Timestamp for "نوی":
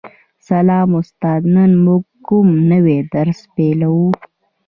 2.71-2.97